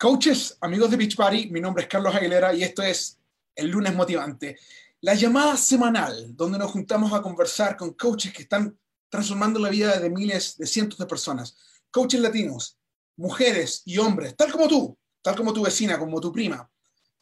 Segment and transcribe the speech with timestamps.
[0.00, 3.20] Coaches, amigos de Beach Party, mi nombre es Carlos Aguilera y esto es
[3.54, 4.56] el lunes motivante.
[5.02, 8.78] La llamada semanal, donde nos juntamos a conversar con coaches que están
[9.10, 11.54] transformando la vida de miles, de cientos de personas.
[11.90, 12.78] Coaches latinos,
[13.18, 16.70] mujeres y hombres, tal como tú, tal como tu vecina, como tu prima,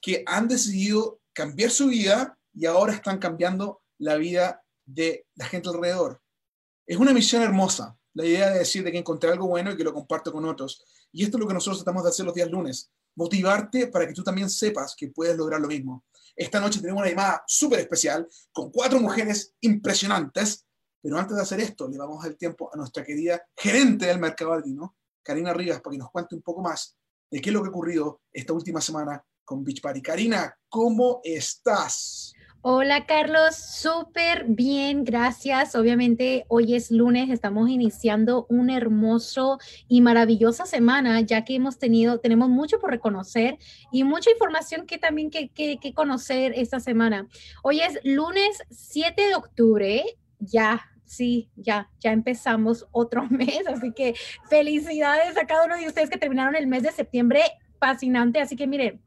[0.00, 5.68] que han decidido cambiar su vida y ahora están cambiando la vida de la gente
[5.68, 6.22] alrededor.
[6.86, 9.82] Es una misión hermosa, la idea de decir de que encontré algo bueno y que
[9.82, 10.84] lo comparto con otros.
[11.12, 14.12] Y esto es lo que nosotros tratamos de hacer los días lunes, motivarte para que
[14.12, 16.04] tú también sepas que puedes lograr lo mismo.
[16.36, 20.64] Esta noche tenemos una llamada súper especial con cuatro mujeres impresionantes,
[21.02, 24.18] pero antes de hacer esto le vamos a dar tiempo a nuestra querida gerente del
[24.18, 26.96] mercado latino, Karina Rivas, para que nos cuente un poco más
[27.30, 30.00] de qué es lo que ha ocurrido esta última semana con Beach Party.
[30.00, 32.32] Karina, ¿cómo estás?
[32.60, 35.76] Hola Carlos, súper bien, gracias.
[35.76, 42.18] Obviamente hoy es lunes, estamos iniciando una hermoso y maravillosa semana, ya que hemos tenido,
[42.18, 43.58] tenemos mucho por reconocer
[43.92, 47.28] y mucha información que también que, que, que conocer esta semana.
[47.62, 50.04] Hoy es lunes 7 de octubre,
[50.40, 54.14] ya sí, ya, ya empezamos otro mes, así que
[54.50, 57.40] felicidades a cada uno de ustedes que terminaron el mes de septiembre,
[57.78, 59.00] fascinante, así que miren,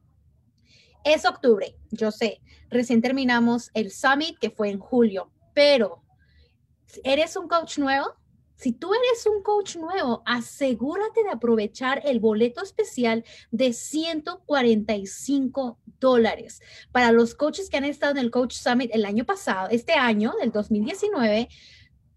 [1.03, 6.01] es octubre, yo sé, recién terminamos el summit que fue en julio, pero
[7.03, 8.15] ¿eres un coach nuevo?
[8.61, 16.61] Si tú eres un coach nuevo, asegúrate de aprovechar el boleto especial de 145 dólares.
[16.91, 20.35] Para los coaches que han estado en el Coach Summit el año pasado, este año,
[20.39, 21.49] del 2019,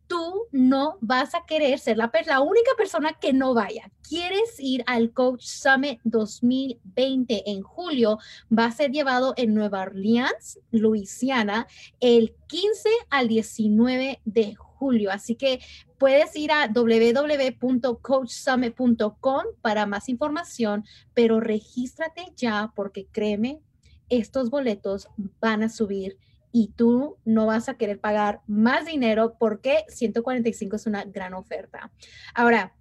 [0.06, 2.10] tú no vas a querer ser la,
[2.40, 3.90] única persona que no vaya.
[4.06, 8.18] ¿Quieres ir al Coach Summit 2020 en julio?
[8.56, 11.66] Va a ser llevado en Nueva Orleans, Luisiana,
[12.00, 15.10] el 15 al 19 de julio.
[15.10, 15.60] Así que
[15.98, 23.60] puedes ir a www.coachsummit.com para más información, pero regístrate ya porque créeme,
[24.08, 25.08] estos boletos
[25.40, 26.18] van a subir
[26.56, 31.90] y tú no vas a querer pagar más dinero porque 145 es una gran oferta.
[32.32, 32.76] Ahora,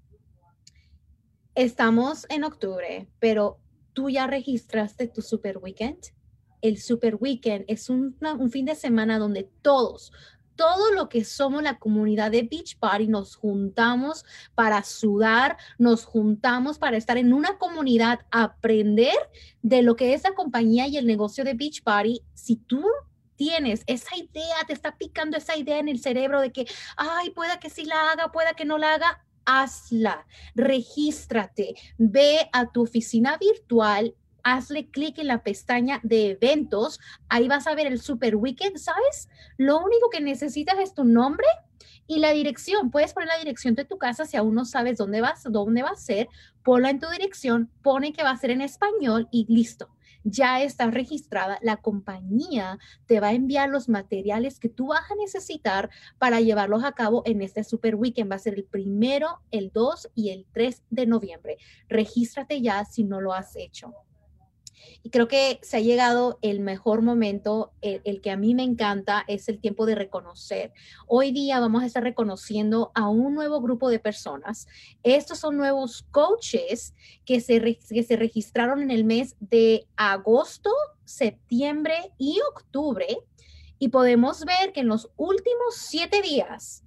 [1.55, 3.57] estamos en octubre, pero
[3.93, 5.97] tú ya registraste tu super weekend.
[6.61, 10.11] El super weekend es un, un fin de semana donde todos,
[10.55, 16.77] todo lo que somos la comunidad de Beach Party, nos juntamos para sudar, nos juntamos
[16.77, 19.15] para estar en una comunidad, aprender
[19.63, 22.21] de lo que es la compañía y el negocio de Beach Party.
[22.35, 22.83] Si tú
[23.35, 26.65] tienes esa idea, te está picando esa idea en el cerebro de que,
[26.97, 32.71] ay, pueda que sí la haga, pueda que no la haga, hazla, regístrate, ve a
[32.71, 36.99] tu oficina virtual, hazle clic en la pestaña de eventos,
[37.29, 39.29] ahí vas a ver el Super Weekend, ¿sabes?
[39.57, 41.47] Lo único que necesitas es tu nombre
[42.07, 42.91] y la dirección.
[42.91, 45.91] Puedes poner la dirección de tu casa si aún no sabes dónde vas, dónde va
[45.91, 46.27] a ser,
[46.63, 49.89] ponla en tu dirección, pone que va a ser en español y listo
[50.23, 55.15] ya está registrada, la compañía te va a enviar los materiales que tú vas a
[55.15, 58.31] necesitar para llevarlos a cabo en este Super Weekend.
[58.31, 61.57] Va a ser el primero, el 2 y el 3 de noviembre.
[61.87, 63.93] Regístrate ya si no lo has hecho.
[65.03, 69.23] Y creo que se ha llegado el mejor momento, el, que a mí me encanta
[69.27, 70.73] es el tiempo de reconocer.
[71.07, 74.67] Hoy día vamos a estar reconociendo a un nuevo grupo de personas.
[75.03, 76.93] Estos son nuevos coaches
[77.25, 80.71] que se, que se registraron en el mes de agosto,
[81.03, 83.17] septiembre y octubre.
[83.79, 86.83] Y podemos ver que en los últimos siete días,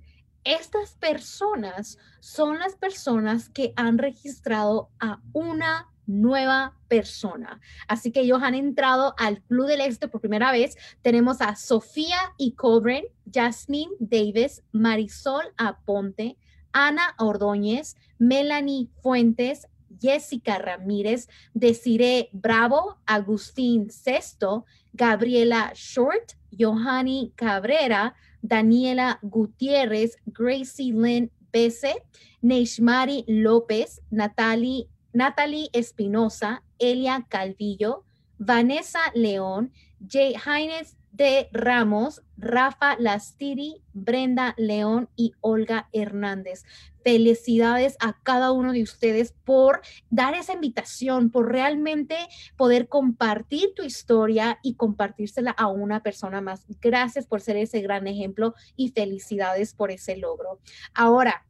[0.47, 7.61] estas personas son las personas que han registrado a una nueva persona.
[7.89, 10.77] Así que ellos han entrado al Club del Éxito por primera vez.
[11.03, 16.37] Tenemos a Sofía y Cobren, Jasmine Davis, Marisol Aponte,
[16.73, 19.67] Ana Ordóñez, Melanie Fuentes,
[20.01, 32.03] Jessica Ramírez, Desiree Bravo, Agustín Sesto, Gabriela Short, Johanny Cabrera, Daniela Gutiérrez, Gracie Lynn Bese,
[32.43, 38.05] Neishmari López, Natalie Natalie Espinosa, Elia Calvillo,
[38.37, 39.73] Vanessa León,
[40.07, 46.65] Jay Jaines de Ramos, Rafa Lastiri, Brenda León y Olga Hernández.
[47.03, 49.81] Felicidades a cada uno de ustedes por
[50.11, 52.19] dar esa invitación, por realmente
[52.59, 56.67] poder compartir tu historia y compartírsela a una persona más.
[56.83, 60.61] Gracias por ser ese gran ejemplo y felicidades por ese logro.
[60.93, 61.47] Ahora,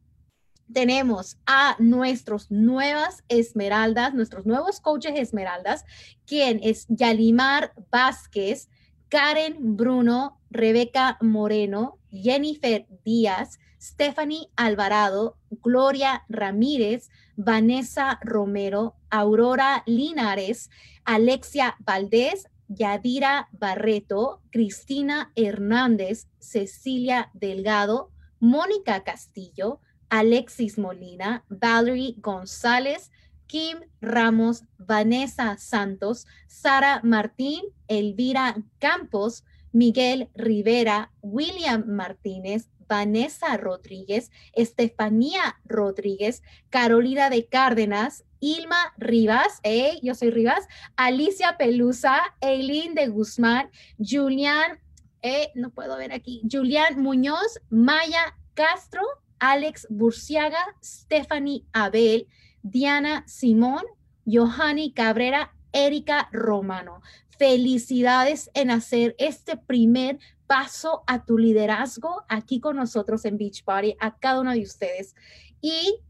[0.73, 5.85] tenemos a nuestros nuevas esmeraldas, nuestros nuevos coaches esmeraldas,
[6.27, 8.69] quien es Yalimar Vázquez,
[9.09, 20.71] Karen Bruno, Rebeca Moreno, Jennifer Díaz, Stephanie Alvarado, Gloria Ramírez, Vanessa Romero, Aurora Linares,
[21.05, 28.11] Alexia Valdés, Yadira Barreto, Cristina Hernández, Cecilia Delgado,
[28.41, 29.81] Mónica Castillo,
[30.11, 33.11] Alexis Molina, Valerie González,
[33.47, 45.61] Kim Ramos, Vanessa Santos, Sara Martín, Elvira Campos, Miguel Rivera, William Martínez, Vanessa Rodríguez, Estefanía
[45.65, 49.61] Rodríguez, Carolina de Cárdenas, Ilma Rivas,
[50.03, 50.67] yo soy Rivas,
[50.97, 54.79] Alicia Pelusa, Eileen de Guzmán, Julián,
[55.23, 59.03] eh, no puedo ver aquí, Julián Muñoz, Maya Castro,
[59.39, 62.27] Alex Burciaga, Stephanie Abel,
[62.63, 63.85] Diana Simón,
[64.27, 67.03] Johanny Cabrera, Erika Romano.
[67.39, 73.95] Felicidades en hacer este primer paso a tu liderazgo aquí con nosotros en Beach Party,
[74.01, 75.15] a cada uno de ustedes.
[75.61, 76.01] Y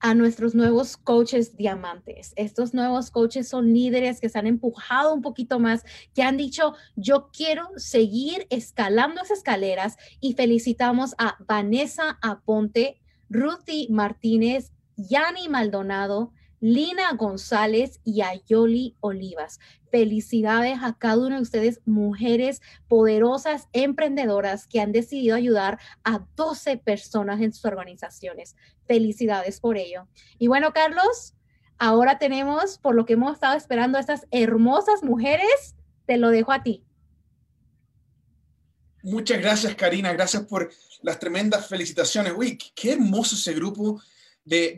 [0.00, 2.32] a nuestros nuevos coaches diamantes.
[2.36, 5.84] Estos nuevos coaches son líderes que se han empujado un poquito más,
[6.14, 13.88] que han dicho, yo quiero seguir escalando esas escaleras y felicitamos a Vanessa Aponte, Ruthie
[13.90, 19.60] Martínez, Yanni Maldonado, Lina González y Ayoli Olivas.
[19.90, 26.78] Felicidades a cada uno de ustedes, mujeres poderosas, emprendedoras que han decidido ayudar a 12
[26.78, 28.56] personas en sus organizaciones.
[28.86, 30.08] Felicidades por ello.
[30.38, 31.34] Y bueno, Carlos,
[31.78, 35.74] ahora tenemos, por lo que hemos estado esperando, estas hermosas mujeres.
[36.06, 36.84] Te lo dejo a ti.
[39.02, 40.12] Muchas gracias, Karina.
[40.12, 40.70] Gracias por
[41.02, 42.32] las tremendas felicitaciones.
[42.36, 44.02] Uy, qué hermoso ese grupo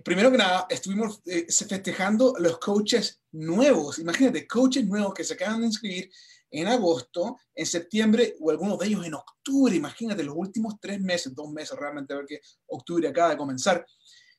[0.04, 3.98] primero que nada, estuvimos eh, festejando los coaches nuevos.
[3.98, 6.10] Imagínate, coaches nuevos que se acaban de inscribir
[6.50, 9.74] en agosto, en septiembre o algunos de ellos en octubre.
[9.74, 13.86] Imagínate, los últimos tres meses, dos meses realmente, porque octubre acaba de comenzar,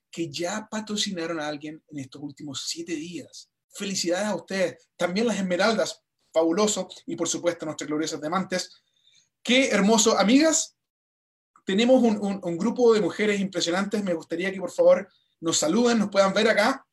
[0.10, 3.50] que ya patrocinaron a alguien en estos últimos siete días.
[3.74, 4.90] Felicidades a ustedes.
[4.98, 6.90] También las Esmeraldas, fabuloso.
[7.06, 8.84] Y por supuesto, nuestras gloriosas diamantes.
[9.42, 10.18] Qué hermoso.
[10.18, 10.76] Amigas,
[11.64, 14.04] tenemos un, grupo de mujeres impresionantes.
[14.04, 15.08] Me gustaría que por favor
[15.40, 16.86] nos saluden, nos puedan ver acá.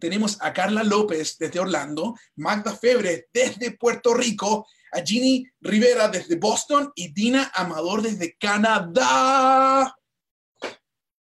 [0.00, 6.36] Tenemos a Carla López desde Orlando, Magda Febre desde Puerto Rico, a Ginny Rivera desde
[6.36, 9.94] Boston y Dina Amador desde Canadá.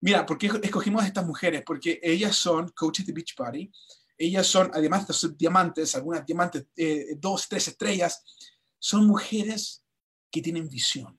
[0.01, 1.63] Mira, ¿por qué escogimos a estas mujeres?
[1.65, 3.71] Porque ellas son coaches de Beach Party.
[4.17, 8.23] Ellas son, además de ser diamantes, algunas diamantes, eh, dos, tres estrellas,
[8.79, 9.83] son mujeres
[10.31, 11.19] que tienen visión.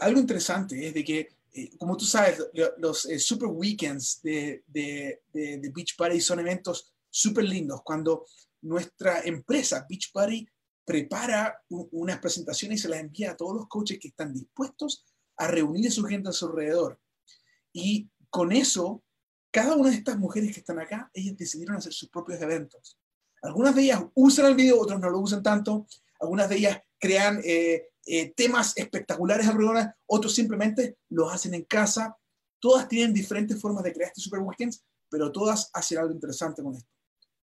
[0.00, 2.38] Algo interesante es de que eh, como tú sabes,
[2.76, 7.82] los eh, super weekends de, de, de, Beach Party son eventos súper lindos.
[7.82, 8.26] Cuando
[8.62, 10.46] nuestra empresa Beach Party
[10.84, 15.04] prepara unas presentaciones y se las envía a todos los coaches que están dispuestos
[15.36, 17.00] a reunir a su gente a su alrededor.
[17.72, 19.02] Y con eso,
[19.50, 22.98] cada una de estas mujeres que están acá, ellas decidieron hacer sus propios eventos.
[23.42, 25.86] Algunas de ellas usan el video, otras no lo usan tanto.
[26.20, 32.16] Algunas de ellas crean eh, eh, temas espectaculares alrededor, otros simplemente lo hacen en casa.
[32.58, 36.74] Todas tienen diferentes formas de crear este Super Weekends, pero todas hacen algo interesante con
[36.74, 36.90] esto.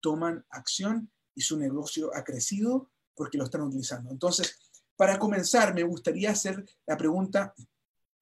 [0.01, 4.13] Toman acción y su negocio ha crecido porque lo están utilizando.
[4.13, 4.57] Entonces,
[4.95, 7.53] para comenzar, me gustaría hacer la pregunta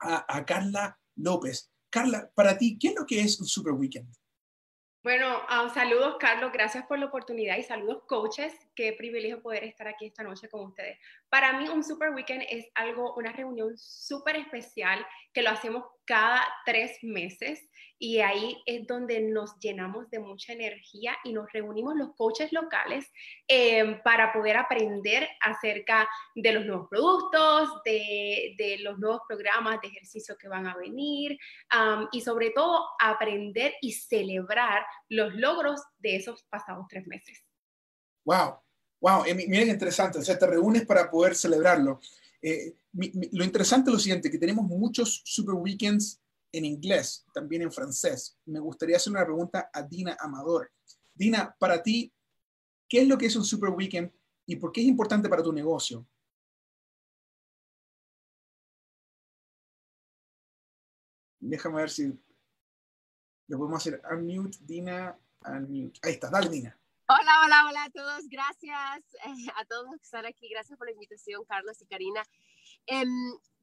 [0.01, 1.71] a, a Carla López.
[1.91, 4.09] Carla, para ti, ¿qué es lo que es un Super Weekend?
[5.03, 9.89] Bueno, um, saludos Carlos, gracias por la oportunidad y saludos coaches, qué privilegio poder estar
[9.89, 10.97] aquí esta noche con ustedes.
[11.33, 16.47] Para mí un Super Weekend es algo, una reunión súper especial que lo hacemos cada
[16.67, 22.15] tres meses y ahí es donde nos llenamos de mucha energía y nos reunimos los
[22.17, 23.11] coaches locales
[23.49, 29.89] em, para poder aprender acerca de los nuevos productos, de, de, los nuevos programas de
[29.89, 31.39] ejercicio que van a venir
[32.13, 37.43] y sobre todo aprender y celebrar los logros de esos pasados tres meses.
[38.27, 38.62] ¡Wow!
[39.03, 39.25] ¡Wow!
[39.27, 40.19] Eh, Miren, interesante.
[40.19, 42.01] O sea, te reúnes para poder celebrarlo.
[42.41, 42.77] Eh,
[43.33, 46.21] lo interesante es lo siguiente, que tenemos muchos super weekends
[46.53, 48.39] en inglés, también en francés.
[48.47, 50.71] Me gustaría hacer una pregunta a Dina Amador.
[51.15, 52.13] Dina, para ti,
[52.89, 54.13] ¿qué es lo que es un super weekend
[54.47, 56.07] y por qué es importante para tu negocio?
[61.41, 62.07] Déjame ver si
[63.49, 64.01] lo podemos hacer.
[64.13, 65.99] Unmute, Dina, unmute.
[66.03, 66.82] Ahí está, dale, Dina.
[67.13, 68.27] Hola, hola, hola a todos.
[68.31, 70.49] Gracias eh, a todos los que están aquí.
[70.49, 72.23] Gracias por la invitación, Carlos y Karina.
[72.87, 73.11] Em,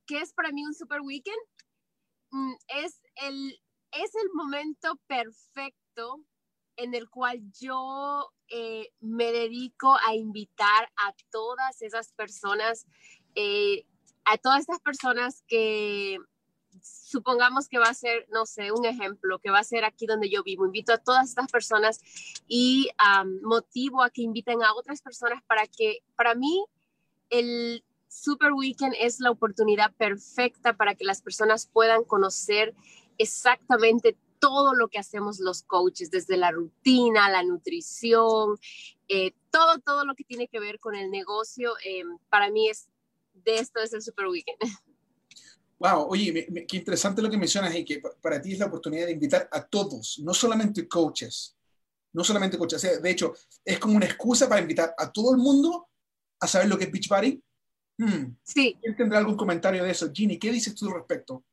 [0.06, 1.42] ¿Qué es para mí un super weekend?
[2.30, 3.60] Mm, es el,
[3.92, 6.24] es el momento perfecto
[6.76, 12.86] en el cual yo eh, me dedico a invitar a todas esas personas,
[13.34, 13.84] eh,
[14.26, 16.20] a todas estas personas que
[16.82, 20.30] supongamos que va a ser, no sé, un ejemplo, que va a ser aquí donde
[20.30, 20.66] yo vivo.
[20.66, 22.00] Invito a todas estas personas
[22.48, 22.90] y
[23.44, 26.66] motivo a que inviten a otras personas para que, para mí,
[27.30, 32.74] el Super Weekend es la oportunidad perfecta para que las personas puedan conocer
[33.18, 38.58] exactamente todo lo que hacemos los coaches, desde la rutina, la nutrición,
[39.08, 41.74] eh, todo, todo lo que tiene que ver con el negocio.
[41.86, 42.90] Eh, para mí es,
[43.34, 44.60] de esto es el Super Weekend.
[45.80, 49.14] Wow, oye, qué interesante lo que mencionas y que para ti es la oportunidad de
[49.14, 51.56] invitar a todos, no solamente coaches,
[52.12, 53.02] no solamente coaches.
[53.02, 53.34] De hecho,
[53.64, 55.88] es como una excusa para invitar a todo el mundo
[56.42, 57.42] a saber lo que es Beach Party.
[57.98, 58.36] Hmm.
[58.44, 58.78] Sí.
[58.82, 60.12] ¿Quién tendrá algún comentario de eso?
[60.14, 61.46] Ginny, ¿qué dices tú al respecto?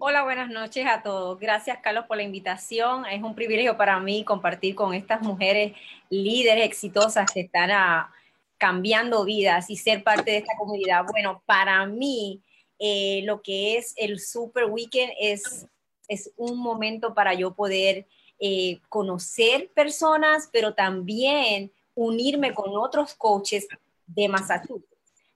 [0.00, 1.38] Hola, buenas noches a todos.
[1.38, 3.06] Gracias, Carlos, por la invitación.
[3.06, 5.76] Es un privilegio para mí compartir con estas mujeres
[6.10, 8.12] líderes exitosas que están a,
[8.58, 11.04] cambiando vidas y ser parte de esta comunidad.
[11.10, 12.42] Bueno, para mí,
[12.78, 15.66] eh, lo que es el Super Weekend es,
[16.08, 18.06] es un momento para yo poder
[18.40, 23.66] eh, conocer personas, pero también unirme con otros coaches
[24.06, 24.84] de Massachusetts.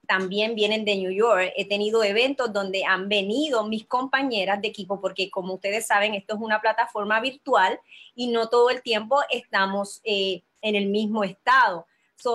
[0.05, 1.53] También vienen de New York.
[1.55, 6.35] He tenido eventos donde han venido mis compañeras de equipo, porque como ustedes saben, esto
[6.35, 7.79] es una plataforma virtual
[8.15, 11.85] y no todo el tiempo estamos eh, en el mismo estado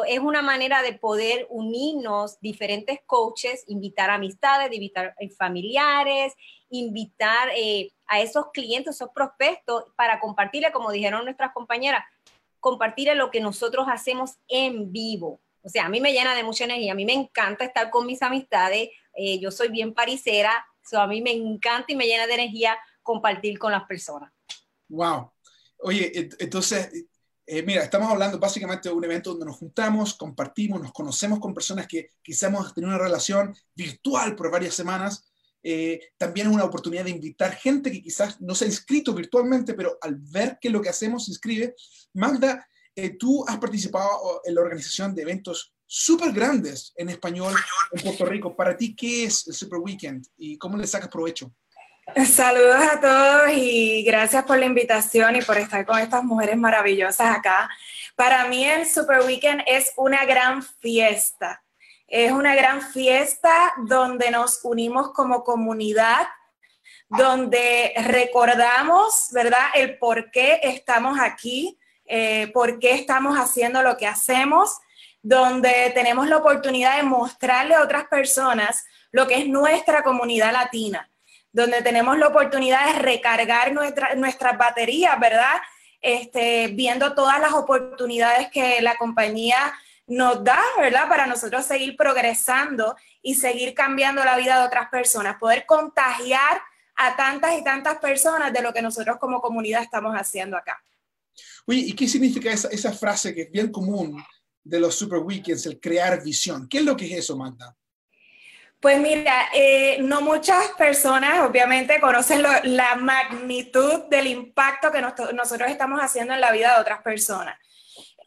[0.07, 6.35] es una manera de poder unirnos diferentes coaches, invitar amistades, invitar eh, familiares,
[6.71, 12.05] invitar eh, a esos clientes, esos prospectos, para compartirle, como dijeron nuestras compañeras,
[12.61, 15.41] compartirle lo que nosotros hacemos en vivo.
[15.63, 18.07] O sea, a mí me llena de mucha energía, a mí me encanta estar con
[18.07, 22.27] mis amistades, eh, yo soy bien parisera, so a mí me encanta y me llena
[22.27, 24.33] de energía compartir con las personas.
[24.89, 25.33] Wow.
[25.81, 27.07] Oye, entonces,
[27.51, 31.55] eh, mira, estamos hablando básicamente de un evento donde nos juntamos, compartimos, nos conocemos con
[31.55, 35.33] personas que quizás hemos tenido una relación virtual por varias semanas.
[35.63, 39.73] Eh, también es una oportunidad de invitar gente que quizás no se ha inscrito virtualmente,
[39.73, 41.75] pero al ver que lo que hacemos se inscribe.
[42.13, 47.55] Magda, eh, tú has participado en la organización de eventos súper grandes en español
[47.93, 48.55] en Puerto Rico.
[48.55, 51.51] Para ti, ¿qué es el Super Weekend y cómo le sacas provecho?
[52.17, 57.37] Saludos a todos y gracias por la invitación y por estar con estas mujeres maravillosas
[57.37, 57.69] acá.
[58.17, 61.63] Para mí el Super Weekend es una gran fiesta.
[62.07, 66.27] Es una gran fiesta donde nos unimos como comunidad,
[67.09, 74.07] donde recordamos, ¿verdad?, el por qué estamos aquí, eh, por qué estamos haciendo lo que
[74.07, 74.79] hacemos,
[75.23, 81.09] donde tenemos la oportunidad de mostrarle a otras personas lo que es nuestra comunidad latina
[81.59, 85.57] donde tenemos la oportunidad de recargar nuestra, nuestras baterías, ¿verdad?
[86.01, 89.75] Este, viendo todas las oportunidades que la compañía
[90.07, 91.09] nos da, ¿verdad?
[91.09, 96.63] Para nosotros seguir progresando y seguir cambiando la vida de otras personas, poder contagiar
[96.95, 100.81] a tantas y tantas personas de lo que nosotros como comunidad estamos haciendo acá.
[101.67, 104.25] Oye, ¿y qué significa esa, esa frase que es bien común
[104.63, 106.69] de los Super Weekends, el crear visión?
[106.69, 107.77] ¿Qué es lo que es eso, Magda?
[108.81, 116.01] Pues mira, eh, no muchas personas obviamente conocen la magnitud del impacto que nosotros estamos
[116.01, 117.59] haciendo en la vida de otras personas.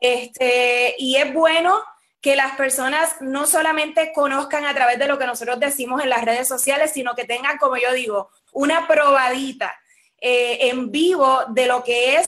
[0.01, 1.81] Este, y es bueno
[2.20, 6.25] que las personas no solamente conozcan a través de lo que nosotros decimos en las
[6.25, 9.79] redes sociales, sino que tengan, como yo digo, una probadita
[10.20, 12.27] eh, en vivo de lo que es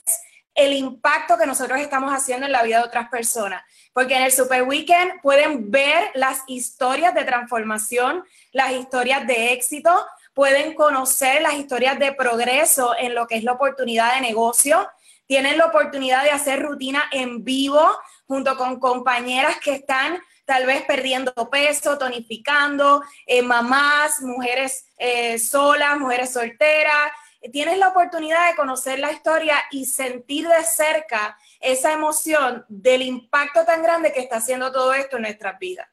[0.54, 3.62] el impacto que nosotros estamos haciendo en la vida de otras personas
[3.94, 10.04] porque en el Super Weekend pueden ver las historias de transformación, las historias de éxito,
[10.34, 14.90] pueden conocer las historias de progreso en lo que es la oportunidad de negocio,
[15.26, 17.88] tienen la oportunidad de hacer rutina en vivo
[18.26, 25.98] junto con compañeras que están tal vez perdiendo peso, tonificando, eh, mamás, mujeres eh, solas,
[25.98, 27.12] mujeres solteras.
[27.52, 33.64] Tienes la oportunidad de conocer la historia y sentir de cerca esa emoción del impacto
[33.64, 35.86] tan grande que está haciendo todo esto en nuestras vidas.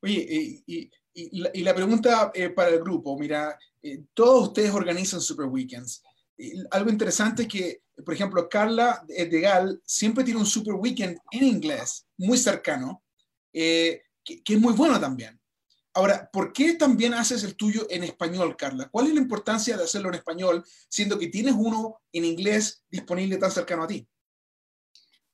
[0.00, 0.90] Oye, y,
[1.62, 6.02] la, pregunta eh, para el grupo, mira, eh, todos ustedes organizan Super Weekends.
[6.70, 11.44] algo interesante es que, por ejemplo, Carla de Gal siempre tiene un Super Weekend en
[11.44, 13.02] inglés, muy cercano,
[13.52, 15.41] eh, que, que es muy bueno también.
[15.94, 18.88] Ahora, ¿por qué también haces el tuyo en español, Carla?
[18.90, 23.36] ¿Cuál es la importancia de hacerlo en español, siendo que tienes uno en inglés disponible
[23.36, 24.06] tan cercano a ti?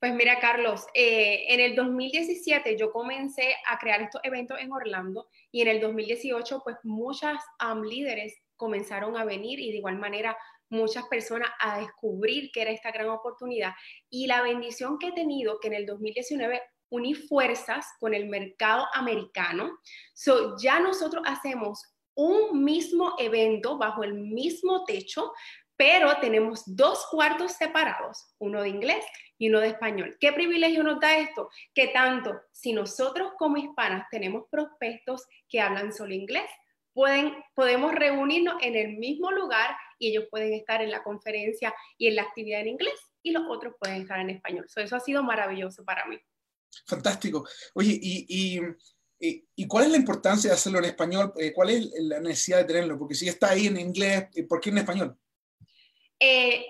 [0.00, 5.28] Pues mira, Carlos, eh, en el 2017 yo comencé a crear estos eventos en Orlando
[5.50, 7.42] y en el 2018 pues muchas
[7.84, 10.36] líderes comenzaron a venir y de igual manera
[10.70, 13.72] muchas personas a descubrir que era esta gran oportunidad.
[14.10, 16.60] Y la bendición que he tenido, que en el 2019
[16.90, 19.78] unir fuerzas con el mercado americano.
[20.14, 21.82] So, ya nosotros hacemos
[22.14, 25.32] un mismo evento bajo el mismo techo,
[25.76, 29.04] pero tenemos dos cuartos separados, uno de inglés
[29.38, 30.16] y uno de español.
[30.18, 31.48] ¿Qué privilegio nos da esto?
[31.72, 36.50] Que tanto si nosotros como hispanas tenemos prospectos que hablan solo inglés,
[36.92, 42.08] pueden, podemos reunirnos en el mismo lugar y ellos pueden estar en la conferencia y
[42.08, 44.66] en la actividad en inglés y los otros pueden estar en español.
[44.74, 46.18] eso ha sido maravilloso para mí.
[46.86, 47.46] Fantástico.
[47.74, 48.60] Oye, y,
[49.20, 51.32] y, cuál es la importancia de hacerlo en español?
[51.36, 52.98] Eh, ¿Cuál es la necesidad de tenerlo?
[52.98, 55.18] Porque si está ahí en inglés, eh, ¿por qué en español?
[56.20, 56.64] Eh,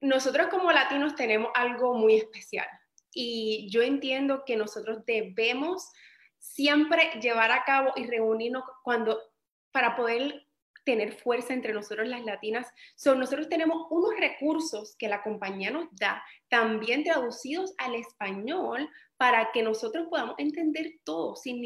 [0.00, 2.68] nosotros como latinos tenemos algo muy especial
[3.12, 5.90] y yo entiendo que nosotros debemos
[6.38, 9.20] siempre llevar a cabo y reunirnos cuando
[9.72, 10.47] para poder
[10.88, 12.66] tener fuerza entre nosotros las latinas.
[12.96, 19.50] son nosotros tenemos unos recursos que la compañía nos da, también traducidos al español, para
[19.52, 21.60] que nosotros podamos entender todo sin,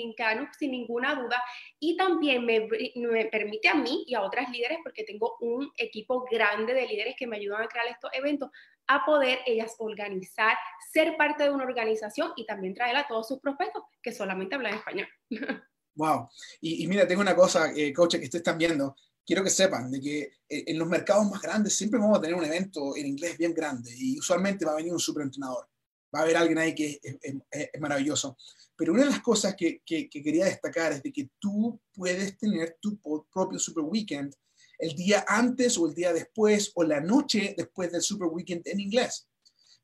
[0.59, 1.41] sin ninguna duda.
[1.79, 6.25] Y también me, me, permite a mí y a otras líderes, porque tengo un equipo
[6.29, 8.50] grande de líderes que me ayudan a crear estos eventos,
[8.88, 10.57] a poder ellas organizar,
[10.93, 14.75] ser parte de una organización y también traer a todos sus prospectos que solamente hablan
[14.75, 15.07] español.
[15.95, 16.29] Wow.
[16.61, 20.00] Y, mira, tengo una cosa, eh, coach, que ustedes están viendo quiero que sepan de
[20.00, 23.37] que eh, en los mercados más grandes siempre vamos a tener un evento en inglés
[23.38, 25.69] bien grande y usualmente va a venir un superentrenador.
[26.14, 28.37] Va a haber alguien ahí que es, maravilloso.
[28.76, 32.76] Pero una de las cosas que, que, quería destacar es de que tú puedes tener
[32.81, 33.00] tu
[33.33, 34.35] propio super weekend
[34.79, 38.81] el día antes o el día después o la noche después del super weekend en
[38.81, 39.26] inglés.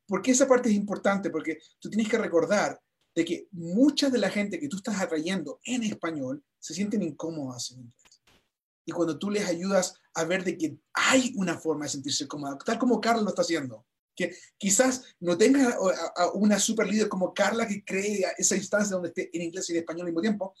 [0.05, 1.31] Porque esa parte es importante?
[1.31, 2.79] Porque tú tienes que recordar
[3.15, 7.71] de que mucha de la gente que tú estás atrayendo en español se sienten incómodas
[7.71, 7.98] en inglés
[8.89, 12.57] y cuando tú les ayudas a ver de que hay una forma de sentirse cómoda,
[12.57, 13.85] tal como Carla lo está haciendo.
[14.15, 15.77] Que quizás no tenga
[16.33, 19.79] una super líder como Carla que cree esa instancia donde esté en inglés y en
[19.79, 20.55] español al mismo tiempo,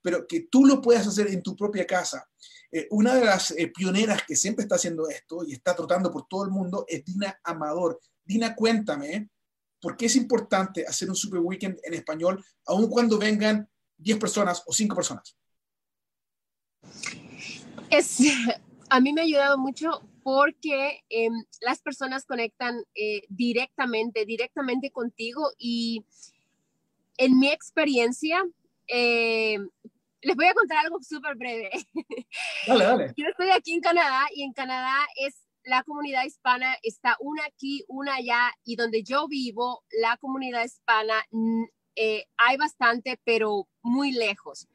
[0.00, 2.26] pero que tú lo puedas hacer en tu propia casa.
[2.72, 6.26] Eh, una de las eh, pioneras que siempre está haciendo esto y está trotando por
[6.26, 8.00] todo el mundo es Dina Amador.
[8.24, 9.28] Dina, cuéntame,
[9.78, 14.62] ¿por qué es importante hacer un super weekend en español, aun cuando vengan 10 personas
[14.64, 15.36] o 5 personas?
[17.90, 18.18] Es,
[18.90, 25.50] a mí me ha ayudado mucho porque em, las personas conectan eh, directamente, directamente contigo
[25.58, 26.04] y
[27.18, 28.42] en mi experiencia,
[28.88, 29.58] eh,
[30.22, 31.70] les voy a contar algo súper breve.
[32.66, 33.14] Dale, dale.
[33.16, 37.84] Yo estoy aquí en Canadá y en Canadá es la comunidad hispana, está una aquí,
[37.88, 41.14] una allá y donde yo vivo, la comunidad hispana
[41.96, 44.68] eh, hay bastante, pero muy lejos.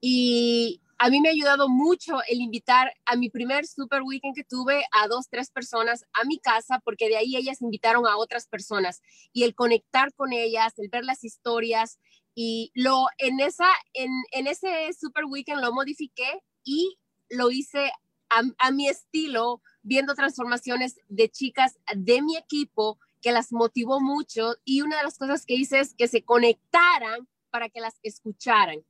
[0.00, 4.44] Y a mí me ha ayudado mucho el invitar a mi primer super weekend que
[4.44, 8.46] tuve a dos, tres personas a mi casa, porque de ahí ellas invitaron a otras
[8.46, 9.02] personas.
[9.32, 11.98] Y el conectar con ellas, el ver las historias
[12.36, 16.96] y lo en esa en, en ese super weekend lo modifiqué y
[17.28, 17.90] lo hice
[18.30, 24.54] a, a mi estilo, viendo transformaciones de chicas de mi equipo que las motivó mucho.
[24.64, 28.84] Y una de las cosas que hice es que se conectaran para que las escucharan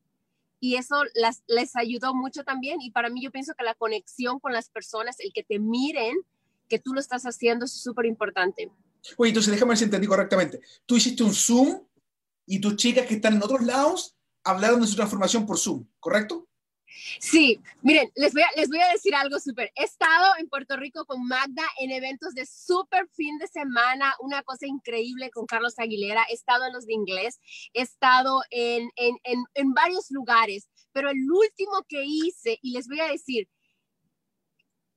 [0.62, 2.81] y eso las, les ayudó mucho también.
[2.81, 6.16] Y para mí yo pienso que la conexión con las personas, el que te miren
[6.68, 8.70] que tú lo estás haciendo es súper importante.
[9.16, 10.61] Oye, entonces déjame ver si entendí correctamente.
[10.87, 11.85] Tú hiciste un Zoom
[12.46, 16.46] y tus chicas que están en otros lados hablaron de su transformación por Zoom, ¿correcto?
[17.18, 19.72] Sí, miren, les voy a, les voy a decir algo súper.
[19.74, 24.42] He estado en Puerto Rico con Magda en eventos de súper fin de semana, una
[24.42, 26.24] cosa increíble con Carlos Aguilera.
[26.28, 27.40] He estado en los de inglés,
[27.72, 32.88] he estado en, en, en, en varios lugares, pero el último que hice, y les
[32.88, 33.48] voy a decir,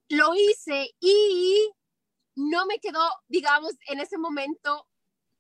[0.10, 1.71] lo hice y
[2.36, 4.88] no me quedó, digamos, en ese momento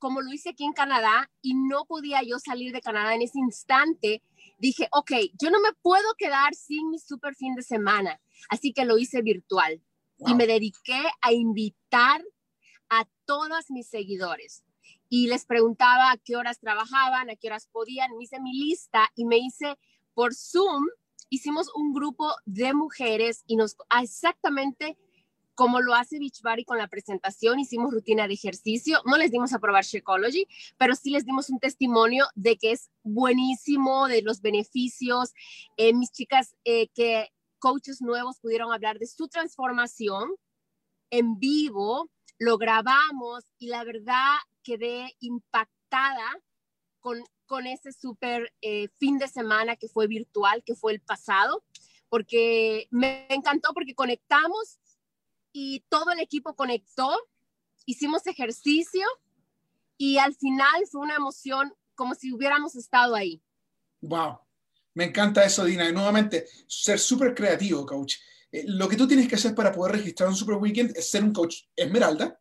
[0.05, 3.39] como lo hice aquí en Canadá y no podía yo salir de Canadá en ese
[3.39, 4.21] instante
[4.59, 8.85] dije, ok, yo no me puedo quedar sin mi super fin de semana, así que
[8.85, 9.81] lo hice virtual.
[10.19, 12.23] Y me dediqué a invitar
[12.87, 14.63] a todos mis seguidores.
[15.09, 19.09] Y les preguntaba a qué horas trabajaban, a qué horas podían, me hice mi lista
[19.15, 19.75] y me hice
[20.13, 20.85] por Zoom,
[21.31, 24.99] hicimos un grupo de mujeres y nos exactamente
[25.55, 29.59] como lo hace Beachbody con la presentación, hicimos rutina de ejercicio, no les dimos a
[29.59, 35.31] probar Shakeology, pero sí les dimos un testimonio de que es buenísimo, de los beneficios.
[35.77, 40.29] Eh, mis chicas eh, que coaches nuevos pudieron hablar de su transformación
[41.09, 46.41] en vivo, lo grabamos y la verdad quedé impactada
[46.99, 51.63] con, con ese súper eh, fin de semana que fue virtual, que fue el pasado,
[52.09, 54.79] porque me encantó porque conectamos
[55.57, 57.15] y todo el equipo conectó,
[57.85, 59.05] hicimos ejercicio
[59.97, 63.41] y al final fue una emoción como si hubiéramos estado ahí.
[64.01, 64.39] Wow,
[64.95, 65.87] me encanta eso, Dina.
[65.87, 68.15] Y nuevamente, ser súper creativo, coach.
[68.51, 71.23] Eh, lo que tú tienes que hacer para poder registrar un Super Weekend es ser
[71.23, 72.37] un coach esmeralda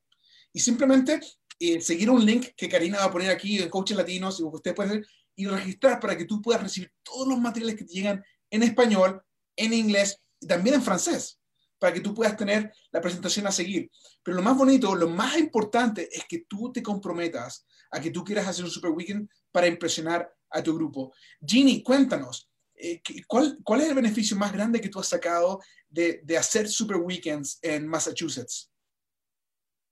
[0.53, 1.21] y simplemente
[1.61, 4.75] eh, seguir un link que Karina va a poner aquí en Coaches Latinos y ustedes
[4.75, 8.65] pueden y registrar para que tú puedas recibir todos los materiales que te llegan en
[8.65, 9.23] español,
[9.55, 11.39] en inglés y también en francés,
[11.85, 13.91] para que tú puedas tener la presentación a seguir.
[14.23, 18.25] Pero lo más bonito, lo más importante es que tú te comprometas a que tú
[18.25, 21.13] quieras hacer un Super Weekend para impresionar a tu grupo.
[21.47, 26.23] Ginny, cuéntanos, eh, ¿cuál, ¿cuál, es el beneficio más grande que tú has sacado de,
[26.25, 28.73] de hacer Super Weekends en Massachusetts?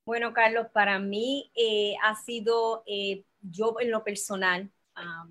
[0.06, 4.72] Bueno, Carlos, para mí eh, ha sido, eh, yo en lo personal,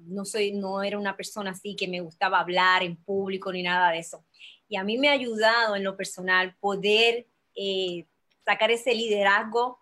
[0.05, 3.89] no, soy, no era una persona así que me gustaba hablar en público ni nada
[3.93, 4.23] de eso.
[4.71, 7.27] Y a mí me ha ayudado en lo personal poder
[8.45, 9.77] sacar ese liderazgo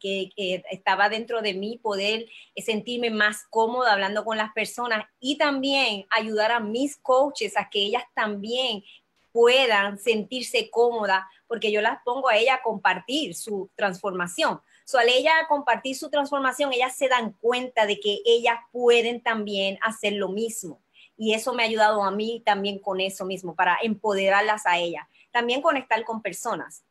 [0.00, 0.30] que,
[0.68, 2.26] estaba dentro de mí, poder
[2.56, 7.84] sentirme más cómoda hablando con las personas y también ayudar a mis coaches a que
[7.84, 8.82] ellas también
[9.30, 14.60] puedan sentirse cómodas, porque yo las pongo a ella a compartir su transformación.
[14.84, 19.78] So, al ella compartir su transformación, ellas se dan cuenta de que ellas pueden también
[19.82, 20.82] hacer lo mismo.
[21.22, 25.06] Y eso me ha ayudado a mí también con eso mismo, para empoderarlas a ellas.
[25.30, 26.82] También conectar con personas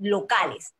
[0.00, 0.72] locales,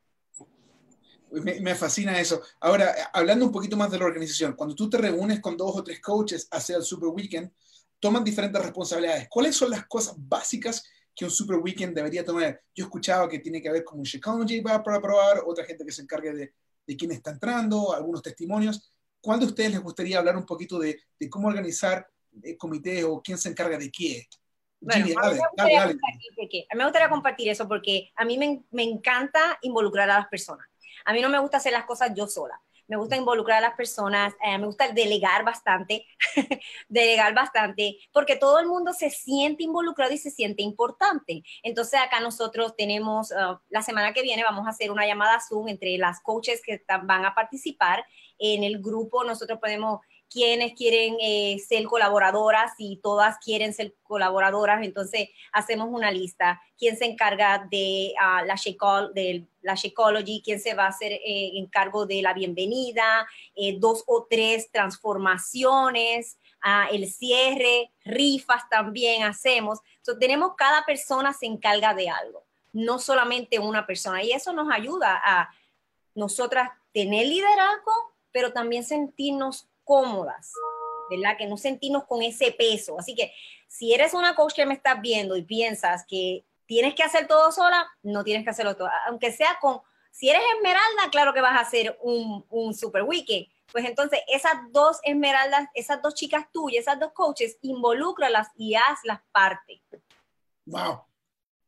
[1.30, 2.40] me, fascina eso.
[2.58, 5.84] Ahora, hablando un poquito más de la organización, cuando tú te reúnes con dos o
[5.84, 7.52] tres coaches hacia el Super Weekend,
[8.00, 9.28] toman diferentes responsabilidades.
[9.28, 10.82] ¿Cuáles son las cosas básicas
[11.14, 12.62] que un Super Weekend debería tomar?
[12.74, 15.92] Yo he escuchado que tiene que haber como un Psychology para probar, otra gente que
[15.92, 16.54] se encargue de,
[16.86, 18.90] de quién está entrando, algunos testimonios.
[19.20, 22.08] ¿Cuál de ustedes les gustaría hablar un poquito de, de cómo organizar
[22.42, 24.26] eh, comité o quién se encarga de qué?
[24.80, 25.40] Bueno, a, mí
[26.74, 30.66] me gustaría compartir eso porque a mí me, me encanta involucrar a las personas.
[31.04, 32.60] A mí no me gusta hacer las cosas yo sola.
[32.88, 36.06] Me gusta involucrar a las personas, eh, me gusta delegar bastante,
[36.88, 41.42] delegar bastante, porque todo el mundo se siente involucrado y se siente importante.
[41.64, 45.68] Entonces acá nosotros tenemos, uh, la semana que viene vamos a hacer una llamada Zoom
[45.68, 48.04] entre las coaches que van a participar
[48.38, 49.24] en el grupo.
[49.24, 56.10] Nosotros podemos quienes quieren eh, ser colaboradoras y todas quieren ser colaboradoras, entonces hacemos una
[56.10, 56.60] lista.
[56.78, 58.56] ¿Quién se encarga de uh, la,
[59.14, 60.42] de la Shakeology?
[60.44, 63.26] ¿Quién se va a hacer eh, en cargo de la bienvenida?
[63.54, 69.78] Eh, dos o tres transformaciones, uh, el cierre, rifas también hacemos.
[69.98, 74.22] Entonces, tenemos cada persona se encarga de algo, no solamente una persona.
[74.22, 75.50] Y eso nos ayuda a
[76.14, 77.92] nosotras tener liderazgo,
[78.32, 80.52] pero también sentirnos cómodas,
[81.08, 81.38] ¿verdad?
[81.38, 82.98] Que no sentimos con ese peso.
[82.98, 83.32] Así que
[83.68, 87.52] si eres una coach que me estás viendo y piensas que tienes que hacer todo
[87.52, 88.90] sola, no tienes que hacerlo todo.
[89.06, 93.46] Aunque sea con, si eres esmeralda, claro que vas a hacer un, un super weekend.
[93.72, 99.20] Pues entonces esas dos esmeraldas, esas dos chicas tuyas, esas dos coaches, involúcralas y hazlas
[99.32, 99.82] parte.
[100.66, 101.04] Wow,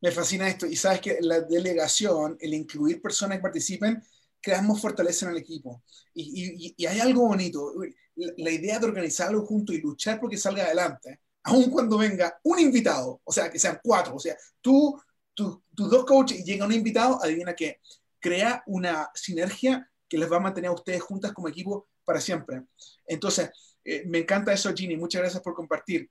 [0.01, 0.65] me fascina esto.
[0.65, 4.03] Y sabes que la delegación, el incluir personas que participen,
[4.41, 5.83] creamos fortaleza en el equipo.
[6.13, 7.73] Y, hay algo bonito
[8.15, 13.21] la, idea de organizarlo junto y luchar porque salga adelante, aun cuando venga un invitado,
[13.23, 14.99] o sea, que sean cuatro, o sea, tú,
[15.33, 17.79] tus dos coaches y llega un invitado, adivina que
[18.19, 22.63] crea una sinergia que les va a mantener a ustedes juntas como equipo para siempre.
[23.05, 23.49] Entonces,
[23.85, 26.09] eh, me encanta eso, Ginny, muchas gracias por compartir.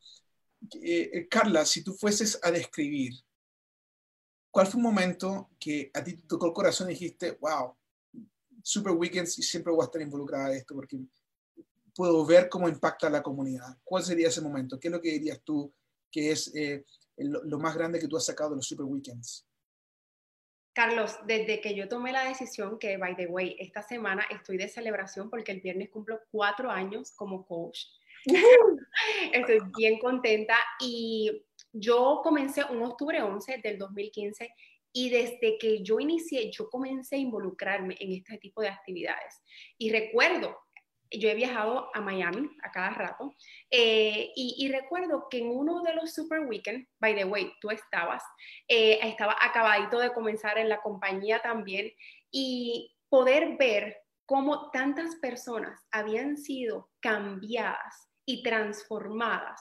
[0.82, 3.12] Eh, eh, Carla, si tú fueses a describir,
[4.50, 7.76] ¿cuál fue un momento que a ti te tocó el corazón y dijiste, wow,
[8.62, 10.98] Super Weekends y siempre voy a estar involucrada en esto porque
[11.94, 13.76] puedo ver cómo impacta a la comunidad.
[13.82, 14.78] ¿Cuál sería ese momento?
[14.78, 15.72] ¿Qué es lo que dirías tú
[16.10, 16.84] que es eh,
[17.16, 19.46] lo, más grande que tú has sacado de los Super Weekends?
[20.72, 24.68] Carlos, desde que yo tomé la decisión, que by the way, esta semana estoy de
[24.68, 27.80] celebración porque el viernes cumplo cuatro años como coach.
[29.32, 34.54] estoy bien contenta y yo comencé un octubre 11 del 2015
[34.92, 39.42] y desde que yo inicié, yo comencé a involucrarme en este tipo de actividades.
[39.76, 40.56] Y recuerdo
[41.10, 43.34] yo he viajado a Miami a cada rato
[43.70, 48.22] eh, y, recuerdo que en uno de los Super Weekend, by the way, tú estabas,
[48.68, 51.90] eh, estaba acabadito de comenzar en la compañía también
[52.30, 53.96] y poder ver
[54.26, 59.60] cómo tantas personas habían sido cambiadas y transformadas,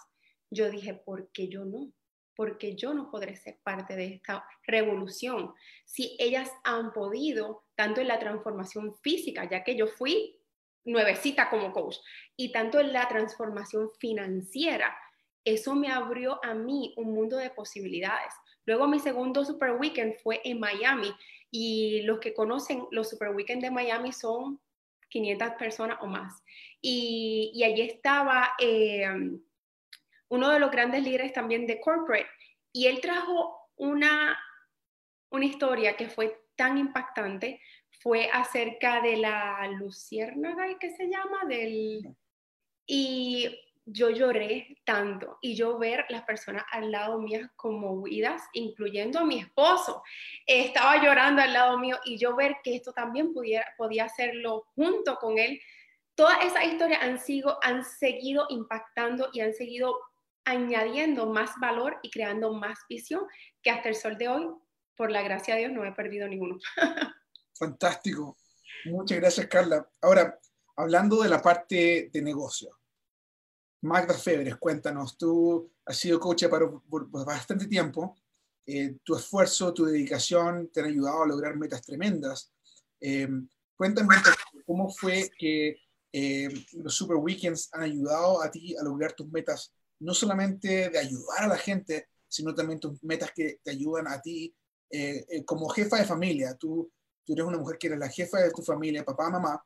[0.50, 1.92] yo dije, ¿por qué yo no?
[2.38, 8.08] Porque yo no podré ser parte de esta revolución si ellas han podido, tanto en
[8.08, 10.40] la transformación física, ya que yo fui
[10.86, 11.98] nuevecita como coach.
[12.38, 14.98] Y tanto en la transformación financiera,
[15.44, 18.34] eso me abrió a mí un mundo de posibilidades.
[18.66, 21.14] Luego mi segundo Super Weekend fue en Miami
[21.52, 24.60] y los que conocen los Super Weekend de Miami son
[25.10, 26.44] 500 personas o más.
[26.82, 29.08] Y, allí estaba eh,
[30.30, 32.30] uno de los grandes líderes también de corporate
[32.72, 34.38] y él trajo una,
[35.30, 37.62] una historia que fue tan impactante,
[38.02, 41.46] fue acerca de la luciérnaga, ¿qué se llama?
[41.48, 42.16] Del,
[42.86, 43.50] y
[43.90, 49.40] yo lloré tanto y yo ver las personas al lado mío conmovidas, incluyendo a mi
[49.40, 50.04] esposo,
[50.46, 55.16] estaba llorando al lado mío y yo ver que esto también pudiera, podía hacerlo junto
[55.16, 55.60] con él.
[56.16, 59.98] Todas esas historias han, sido, han seguido impactando y han seguido
[60.48, 63.22] añadiendo más valor y creando más visión
[63.62, 64.48] que hasta el sol de hoy,
[64.96, 66.58] por la gracia de Dios, no he perdido ninguno.
[67.60, 68.38] Fantástico.
[68.86, 69.88] Muchas gracias, Carla.
[70.02, 70.40] Ahora,
[70.78, 72.80] hablando de la parte de negocio,
[73.82, 78.16] Magda Febres, cuéntanos, tú has sido coach por, bastante tiempo,
[78.66, 82.54] eh, tu esfuerzo, tu dedicación te han ayudado a lograr metas tremendas.
[83.02, 83.28] Eh,
[83.76, 84.16] cuéntame
[84.66, 85.76] cómo fue que
[86.14, 91.00] eh, los Super Weekends han ayudado a ti a lograr tus metas, no solamente de
[91.00, 94.54] ayudar a la gente, sino también tus metas que te ayudan a ti
[95.46, 96.56] como jefa de familia.
[96.56, 96.92] Tú,
[97.26, 99.62] tú eres una mujer que eres la jefa de tu familia, papá, mamá,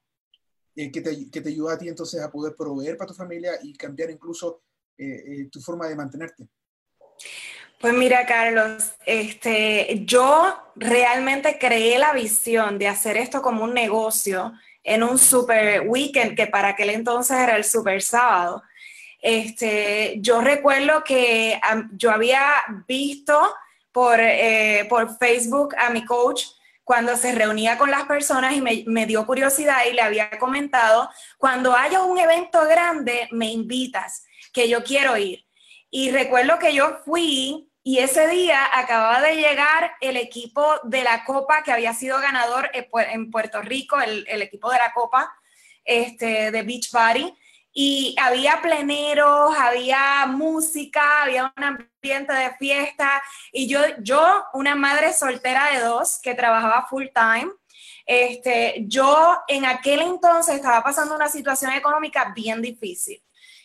[0.76, 3.52] eh, que, te, que, te, ayuda a ti entonces a poder proveer para tu familia
[3.62, 4.64] y cambiar incluso
[4.98, 6.48] eh, eh, tu forma de mantenerte?
[7.80, 14.54] Pues mira, Carlos, este, yo realmente creé la visión de hacer esto como un negocio
[14.84, 18.64] en un super weekend, que para aquel entonces era el super sábado.
[19.22, 21.62] Este, yo recuerdo que
[21.94, 22.44] yo había
[22.88, 23.40] visto
[23.92, 24.20] por,
[24.90, 26.46] por Facebook a mi coach
[26.84, 31.74] cuando se reunía con las personas y me, dio curiosidad y le había comentado, cuando
[31.74, 35.46] haya un evento grande, me invitas, que yo quiero ir.
[35.90, 41.24] Y recuerdo que yo fui y ese día acababa de llegar el equipo de la
[41.24, 45.32] Copa que había sido ganador en Puerto Rico, el, el equipo de la Copa
[45.86, 47.34] este, de Beach Party
[47.74, 55.14] y había pleneros, había música, había un ambiente de fiesta y yo, yo una madre
[55.14, 57.52] soltera de dos que trabajaba full time,
[58.06, 63.24] este, yo en aquel entonces estaba pasando una situación económica bien difícil.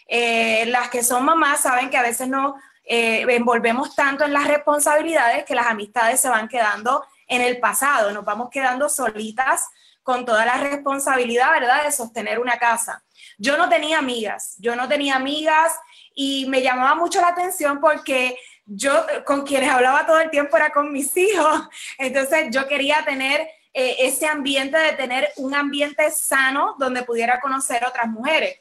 [0.09, 4.47] Eh, las que son mamás saben que a veces no eh, envolvemos tanto en las
[4.47, 9.65] responsabilidades que las amistades se van quedando en el pasado, nos vamos quedando solitas
[10.07, 13.03] con toda la responsabilidad, ¿verdad?, de sostener una casa.
[13.39, 15.73] Yo no tenía amigas, yo no tenía amigas
[16.15, 20.71] y me llamaba mucho la atención porque yo con quienes hablaba todo el tiempo era
[20.71, 21.63] con mis hijos,
[21.99, 23.41] entonces yo quería tener
[23.75, 28.61] eh, ese ambiente de tener un ambiente sano donde pudiera conocer otras mujeres.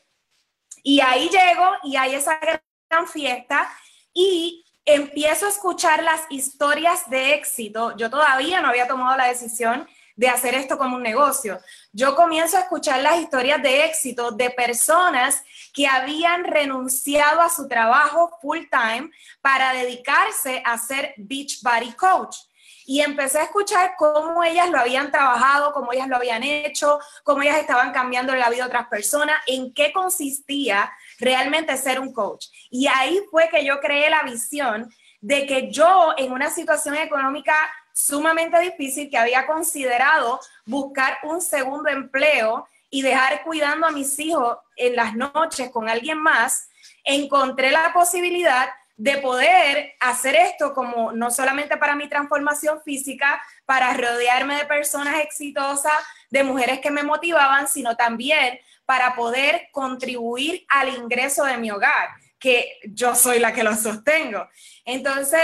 [0.81, 3.71] Y ahí llego y hay esa gran fiesta
[4.15, 7.95] y empiezo a escuchar las historias de éxito.
[7.97, 11.59] Yo todavía no había tomado la decisión de hacer esto como un negocio.
[11.91, 17.67] Yo comienzo a escuchar las historias de éxito de personas que habían renunciado a su
[17.67, 22.35] trabajo full time para dedicarse a ser beach body coach.
[22.87, 27.41] Y empecé a escuchar cómo ellas lo habían trabajado, cómo ellas lo habían hecho, cómo
[27.41, 32.45] ellas estaban cambiando la vida de otras personas, en qué consistía realmente ser un coach.
[32.69, 37.55] Y ahí fue que yo creé la visión de que yo en una situación económica
[37.95, 44.57] sumamente difícil que había considerado buscar un segundo empleo y dejar cuidando a mis hijos
[44.75, 46.67] en las noches con alguien más,
[47.05, 53.93] encontré la posibilidad de poder hacer esto como no solamente para mi transformación física, para
[53.93, 55.93] rodearme de personas exitosas,
[56.29, 62.09] de mujeres que me motivaban, sino también para poder contribuir al ingreso de mi hogar,
[62.39, 64.49] que yo soy la que lo sostengo.
[64.83, 65.41] Entonces,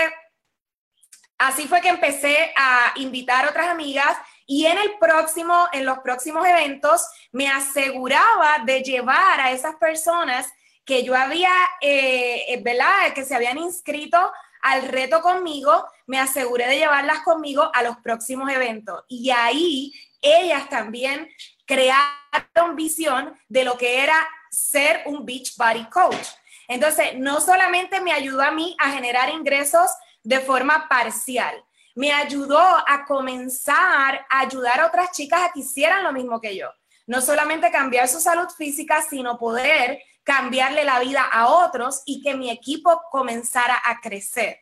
[1.41, 5.97] Así fue que empecé a invitar a otras amigas y en el próximo, en los
[5.99, 10.53] próximos eventos, me aseguraba de llevar a esas personas
[10.85, 11.51] que yo había,
[11.81, 13.13] eh, ¿verdad?
[13.15, 14.19] Que se habían inscrito
[14.61, 19.03] al reto conmigo, me aseguré de llevarlas conmigo a los próximos eventos.
[19.07, 21.27] Y ahí ellas también
[21.65, 26.27] crearon visión de lo que era ser un beach body coach.
[26.67, 29.89] Entonces, no solamente me ayudó a mí a generar ingresos
[30.23, 31.63] de forma parcial.
[31.95, 36.55] Me ayudó a comenzar a ayudar a otras chicas a que hicieran lo mismo que
[36.55, 36.69] yo.
[37.07, 42.35] No solamente cambiar su salud física, sino poder cambiarle la vida a otros y que
[42.35, 44.59] mi equipo comenzara a crecer.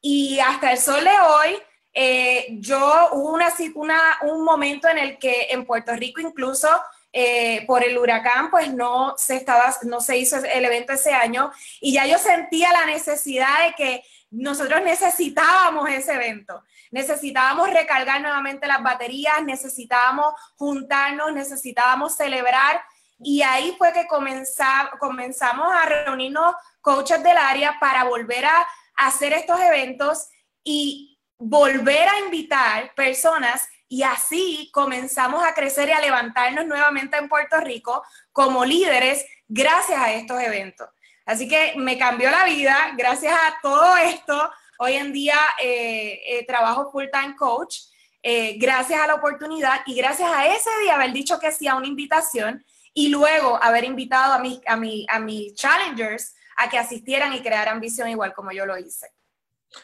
[0.00, 1.58] Y hasta el sol de hoy,
[1.92, 6.68] eh, yo hubo una, una, un momento en el que en Puerto Rico incluso
[7.16, 11.52] eh, por el huracán, pues no se, estaba, no se hizo el evento ese año
[11.80, 14.04] y ya yo sentía la necesidad de que
[14.34, 22.82] nosotros necesitábamos ese evento, necesitábamos recargar nuevamente las baterías, necesitábamos juntarnos, necesitábamos celebrar.
[23.18, 28.66] Y ahí fue que comenzamos a reunirnos coaches del área para volver a
[28.96, 30.28] hacer estos eventos
[30.64, 33.68] y volver a invitar personas.
[33.88, 40.00] Y así comenzamos a crecer y a levantarnos nuevamente en Puerto Rico como líderes gracias
[40.00, 40.88] a estos eventos.
[41.24, 44.50] Así que me cambió la vida gracias a todo esto.
[44.78, 47.78] Hoy en día eh, eh, trabajo full time coach,
[48.22, 51.76] eh, gracias a la oportunidad y gracias a ese día haber dicho que sí a
[51.76, 56.78] una invitación y luego haber invitado a, mis, a, mi, a mis challengers a que
[56.78, 59.08] asistieran y crearan visión igual como yo lo hice.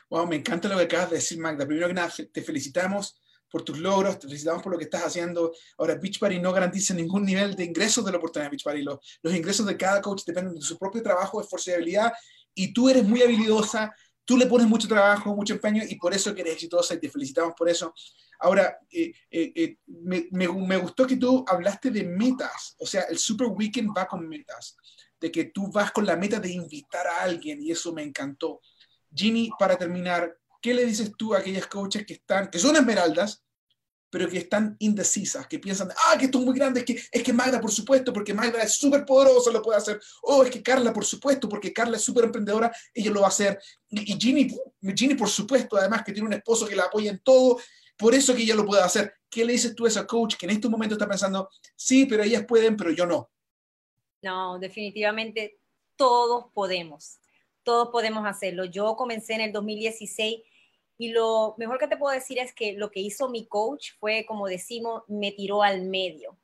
[0.08, 1.66] Wow, me encanta lo que acabas de decir, Magda.
[1.66, 3.19] Primero que nada, te felicitamos
[3.50, 5.52] por tus logros, te felicitamos por lo que estás haciendo.
[5.78, 8.82] Ahora, Beachbody no garantiza ningún nivel de ingresos de la oportunidad de Beachbody.
[8.82, 12.12] Los, los ingresos de cada coach dependen de su propio trabajo, esfuerzo y habilidad.
[12.54, 13.92] Y tú eres muy habilidosa,
[14.24, 17.10] tú le pones mucho trabajo, mucho empeño y por eso que eres exitosa y te
[17.10, 17.92] felicitamos por eso.
[18.38, 23.02] Ahora, eh, eh, eh, me, me, me, gustó que tú hablaste de metas, o sea,
[23.10, 24.76] el Super Weekend va con metas,
[25.20, 28.60] de que tú vas con la meta de invitar a alguien y eso me encantó.
[29.14, 33.42] Jimmy, para terminar, ¿qué le dices tú a aquellas coaches que están, que son esmeraldas,
[34.10, 37.22] pero que están indecisas, que piensan, ah, que esto es muy grande, es que, es
[37.22, 40.00] que Magda, por supuesto, porque Magda es súper poderosa, lo puede hacer.
[40.22, 43.30] Oh, es que Carla, por supuesto, porque Carla es súper emprendedora, ella lo va a
[43.30, 43.60] hacer.
[43.88, 44.48] Y, Ginny,
[44.96, 47.60] Ginny, por supuesto, además que tiene un esposo que la apoya en todo,
[47.96, 49.14] por eso que ella lo puede hacer.
[49.28, 52.24] ¿Qué le dices tú a esa coach que en este momento está pensando, sí, pero
[52.24, 53.30] ellas pueden, pero yo no?
[54.22, 55.60] No, definitivamente
[55.94, 57.20] todos podemos,
[57.62, 58.64] todos podemos hacerlo.
[58.64, 60.40] Yo comencé en el 2016
[61.00, 64.26] y lo mejor que te puedo decir es que lo que hizo mi coach fue,
[64.26, 66.36] como decimos, me tiró al medio.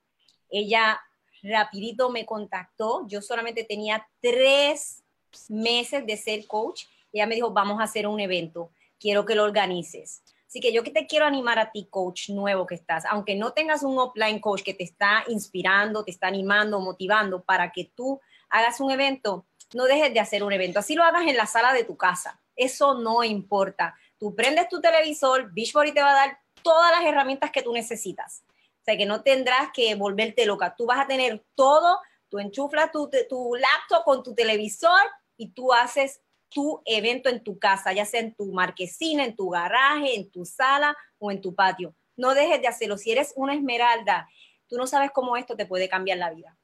[0.49, 0.99] Ella
[1.43, 5.05] rapidito me contactó, yo solamente tenía tres
[5.51, 6.85] meses de ser coach.
[7.13, 10.23] Ella me dijo, vamos a hacer un evento, quiero que lo organices.
[10.47, 13.53] Así que yo que te quiero animar a ti, coach nuevo que estás, aunque no
[13.53, 18.23] tengas un offline coach que te está inspirando, te está animando, motivando para que tú
[18.49, 20.79] hagas un evento, no dejes de hacer un evento.
[20.79, 22.41] Así lo hagas en la sala de tu casa.
[22.57, 23.95] Eso no importa.
[24.19, 28.45] Tú prendes tu televisor, Beachbody te va a dar todas las herramientas que tú necesitas.
[28.49, 30.75] O sea, que no tendrás que volverte loca.
[30.77, 31.99] Tú vas a tener todo,
[32.29, 35.01] tú enchuflas tu, tu laptop con tu televisor
[35.37, 39.51] y tú haces tu evento en tu casa, ya sea en tu marquesina, en tu
[39.51, 41.95] garaje, en tu sala o en tu patio.
[42.17, 42.97] No dejes de hacerlo.
[42.97, 44.29] Si eres una esmeralda,
[44.69, 46.57] tú no sabes cómo esto te puede cambiar la vida.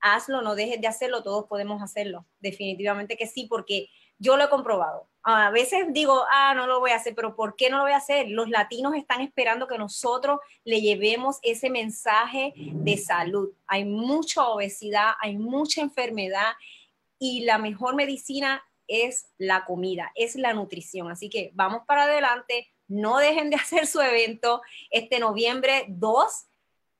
[0.00, 2.26] Hazlo, no dejes de hacerlo, todos podemos hacerlo.
[2.40, 5.08] Definitivamente que sí, porque yo lo he comprobado.
[5.22, 7.92] A veces digo, ah, no lo voy a hacer, pero ¿por qué no lo voy
[7.92, 8.28] a hacer?
[8.30, 13.50] Los latinos están esperando que nosotros le llevemos ese mensaje de salud.
[13.66, 16.52] Hay mucha obesidad, hay mucha enfermedad
[17.18, 21.10] y la mejor medicina es la comida, es la nutrición.
[21.10, 26.46] Así que vamos para adelante, no dejen de hacer su evento este noviembre 2.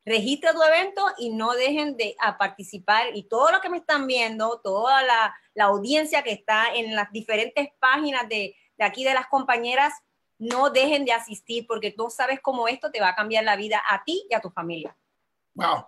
[0.08, 3.08] Registra tu evento y no dejen de participar.
[3.14, 7.68] Y todo lo que me están viendo, toda la, audiencia que está en las diferentes
[7.80, 9.92] páginas de, de aquí de las compañeras,
[10.38, 13.82] no dejen de asistir porque tú sabes cómo esto te va a cambiar la vida
[13.88, 14.96] a ti y a tu familia.
[15.54, 15.86] Wow.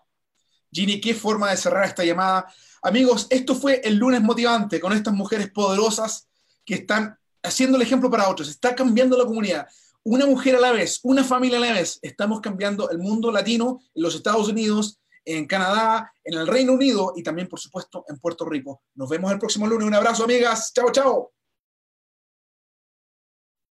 [0.73, 2.53] Ginny, qué forma de cerrar esta llamada.
[2.83, 6.29] Amigos, esto fue el lunes motivante con estas mujeres poderosas
[6.65, 8.49] que están haciendo el ejemplo para otros.
[8.49, 9.69] Está cambiando la comunidad.
[10.05, 11.99] Una mujer a la vez, una familia a la vez.
[12.03, 17.13] Estamos cambiando el mundo latino en los Estados Unidos, en Canadá, en el Reino Unido
[17.17, 18.83] y también, por supuesto, en Puerto Rico.
[18.95, 19.87] Nos vemos el próximo lunes.
[19.87, 20.73] Un abrazo, amigas.
[20.75, 21.33] Chao, chao.